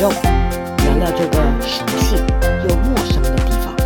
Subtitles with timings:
[0.00, 2.16] 宙，聊聊这个熟悉
[2.66, 3.76] 又陌生的地方。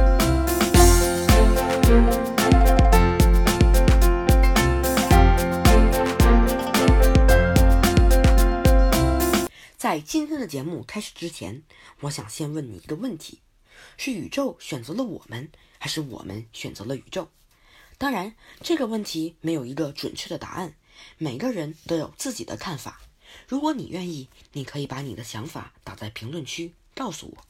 [9.76, 11.64] 在今天的节目开始之前，
[12.02, 13.40] 我想先问你一个问题：
[13.96, 15.50] 是宇宙选择了我们，
[15.80, 17.26] 还是我们选择了宇宙？
[17.98, 20.74] 当然，这个问题没有一个准确的答案，
[21.18, 23.00] 每个人都有自己的看法。
[23.48, 27.44] 如果你愿意，你可以把你的想法打在评论区告诉我。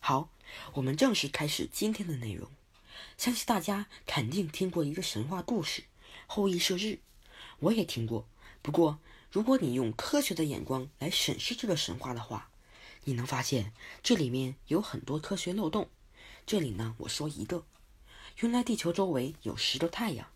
[0.00, 0.28] 好，
[0.74, 2.48] 我们正式开始今天的内容。
[3.16, 5.82] 相信大家肯定听过一个神话故事
[6.26, 6.84] 《后羿射日》，
[7.58, 8.26] 我也听过。
[8.62, 8.98] 不过，
[9.30, 12.50] 如果你用科学的眼光来审视这个神话的话，
[13.04, 15.88] 你能发现这里面有很多科学漏洞。
[16.46, 17.64] 这里呢，我说一个：
[18.40, 20.26] 原来地球周围有十个太阳，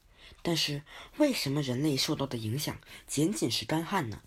[0.43, 0.83] 但是
[1.17, 4.23] 为什么人类受到的影响仅仅是干旱呢？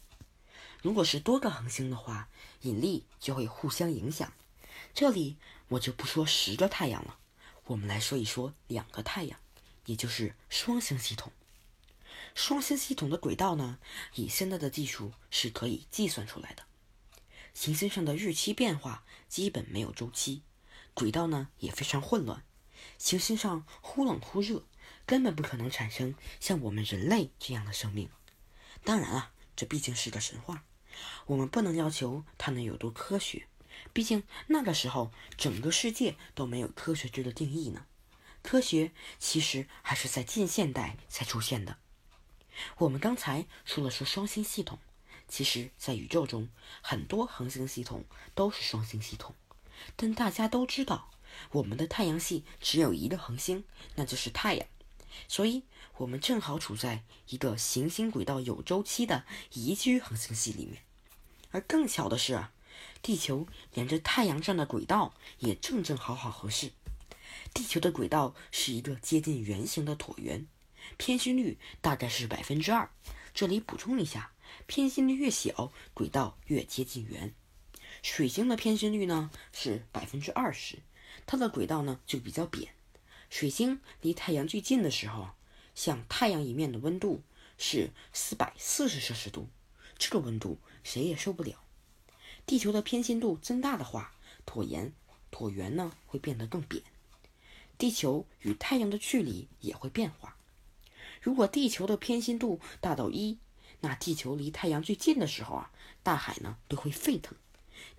[0.82, 2.30] 如果是多个恒星的话，
[2.62, 4.32] 引力就会互相影响。
[4.94, 5.38] 这里
[5.70, 7.18] 我就不说十个太阳了，
[7.66, 9.40] 我们来说一说两个太阳，
[9.86, 11.32] 也就是双星系统。
[12.36, 13.80] 双星系统的轨道呢，
[14.16, 16.64] 以现在的技术是可以计算出来的。
[17.54, 20.44] 行星上的日期变化基本没有周期，
[20.94, 22.44] 轨道呢也非常混乱。
[23.00, 24.64] 行星上忽冷忽热，
[25.08, 28.10] 根本不可能产生像我们人类这样的生命。
[28.84, 29.32] 当然了。
[29.58, 30.64] 这毕竟是个神话，
[31.26, 33.48] 我们不能要求它能有多科学。
[33.92, 37.86] 毕竟那个时候，整个世界都没有科学这个定义呢。
[38.44, 41.78] 科学其实还是在近现代才出现的。
[42.78, 44.80] 我们刚才说了说双星系统，
[45.28, 46.50] 其实，在宇宙中，
[46.82, 49.36] 很多恒星系统都是双星系统。
[49.96, 51.12] 但大家都知道，
[51.52, 53.64] 我们的太阳系只有一个恒星，
[53.96, 54.68] 那就是太阳。
[55.28, 55.64] 所以，
[55.98, 60.84] 我们正好处在一个行星轨道有周期的宜居恒星系里面。
[61.52, 62.52] 而更巧的是啊，
[63.02, 66.72] 地球沿着太阳转的轨道也正正好好合适。
[67.54, 70.46] 地球的轨道是一个接近圆形的椭圆，
[70.98, 72.90] 偏心率大概是百分之二。
[73.34, 74.32] 这里补充一下，
[74.66, 77.34] 偏心率越小，轨道越接近圆。
[78.04, 80.80] 水星的偏心率呢是百分之二十，
[81.26, 82.74] 它的轨道呢就比较扁。
[83.30, 85.30] 水星离太阳最近的时候，
[85.76, 87.22] 像太阳一面的温度
[87.58, 89.50] 是四百四十摄氏度，
[89.98, 91.64] 这个温度谁也受不了。
[92.46, 94.16] 地球的偏心度增大的话，
[94.46, 94.94] 椭圆
[95.32, 96.82] 椭圆呢会变得更扁，
[97.78, 100.38] 地球与太阳的距离也会变化。
[101.22, 103.38] 如果地球的偏心度大到一，
[103.82, 105.72] 那地球离太阳最近的时候啊，
[106.02, 107.36] 大海呢都会沸腾；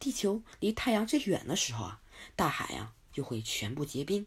[0.00, 2.00] 地球离太阳最远的时候啊，
[2.34, 4.27] 大海呀就会全部结冰。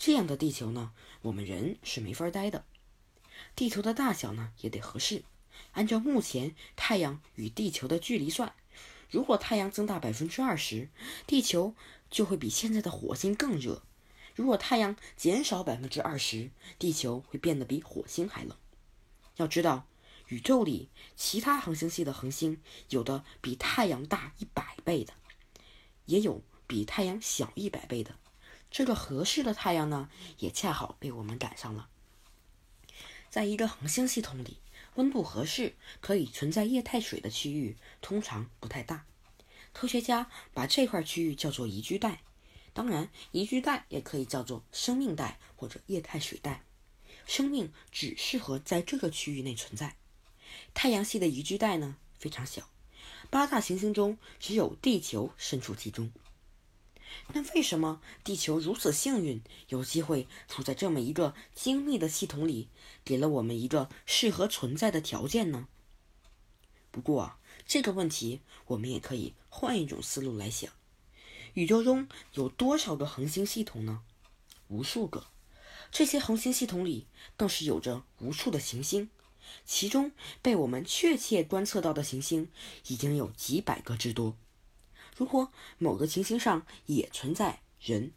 [0.00, 2.64] 这样的地球呢，我们人是没法待的。
[3.54, 5.24] 地球的大小呢也得合适。
[5.72, 8.54] 按照目前太阳与地球的距离算，
[9.10, 10.88] 如果太阳增大百分之二十，
[11.26, 11.74] 地球
[12.10, 13.82] 就会比现在的火星更热；
[14.34, 18.56] 如果太阳减少百分之二十，地球会变得比火星还冷。
[19.36, 19.86] 要知道，
[20.28, 22.58] 宇宙里其他恒星系的恒星
[22.88, 25.12] 有的比太阳大一百倍的，
[26.06, 28.14] 也有比太阳小一百倍的。
[28.70, 30.08] 这个合适的太阳呢，
[30.38, 31.88] 也恰好被我们赶上了。
[33.28, 34.58] 在一个恒星系统里，
[34.94, 39.04] 温度合适、可以存在液态水的区域通常不太大。
[39.72, 42.22] 科学家把这块区域叫做宜居带。
[42.72, 46.64] 当然，宜居带也可以叫做生命带或者液态水带。
[47.26, 49.96] 生命只适合在这个区域内存在。
[50.74, 52.68] 太阳系的宜居带呢非常小，
[53.28, 56.10] 八大行星中只有地球身处其中。
[57.32, 62.68] 那为什么地球如此幸运，有机会处在这么一个精密的系统里，
[63.04, 65.68] 给了我们一个适合存在的条件呢？
[66.90, 70.72] 不过啊这个问题我们也可以换一种思路来想：
[71.54, 74.02] 宇宙中有多少个恒星系统呢？
[74.68, 75.26] 无数个。
[75.92, 77.06] 这些恒星系统里
[77.36, 79.10] 更是有着无数的行星，
[79.64, 82.48] 其中被我们确切观测到的行星
[82.86, 84.36] 已经有几百个之多。
[85.20, 88.12] 如果某个行星上也存在人，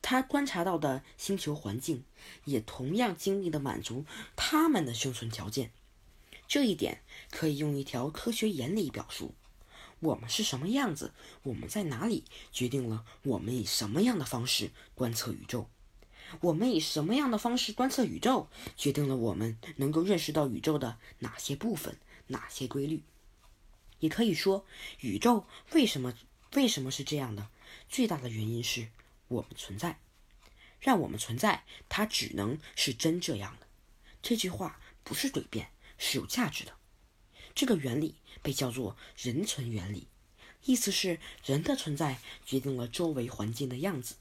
[0.00, 2.04] 他观察到的星球环境
[2.44, 4.04] 也同样精密地满足
[4.36, 5.72] 他们的生存条件。
[6.46, 7.02] 这一点
[7.32, 9.34] 可以用一条科学原理表述：
[9.98, 11.12] 我们是什么样子，
[11.42, 15.66] 我们在哪里，决定了我们以什么样的方式观测宇宙；
[16.40, 21.98] 我们以什么样的方式观测宇宙，决定了我们能够认识到宇宙的哪些部分、
[22.28, 23.02] 哪些规律。
[23.98, 24.64] 也可以说，
[25.00, 26.14] 宇宙为什么？
[26.54, 27.48] 为什么是这样的？
[27.88, 28.88] 最大的原因是
[29.28, 29.98] 我们存在，
[30.80, 33.66] 让我们存在，它只能是真这样的。
[34.22, 36.74] 这句话不是诡辩，是有价值的。
[37.54, 40.08] 这个原理被叫做人存原理。
[40.64, 44.16] 意思是人的存在决定了周围环境的样子。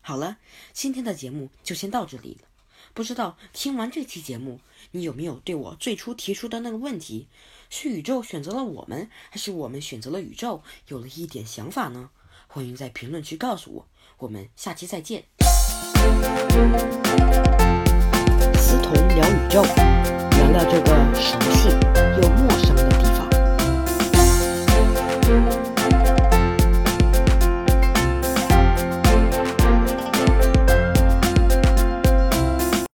[0.00, 0.38] 好了，
[0.72, 2.48] 今天的节目就先到这里了。
[2.92, 4.60] 不知道听完这期节目，
[4.92, 7.28] 你有没有对我最初提出的那个问题——
[7.70, 12.10] 是宇宙选择了我们，还是我们选择了宇宙，有了一点想法呢？
[12.46, 13.86] 欢迎在评论区告诉我。
[14.18, 15.24] 我们下期再见。
[18.56, 21.68] 思彤聊宇宙，聊聊这个熟悉
[22.20, 23.03] 又陌生的。